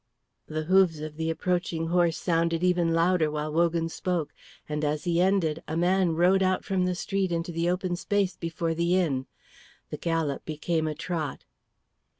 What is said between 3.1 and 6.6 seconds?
while Wogan spoke; and as he ended, a man rode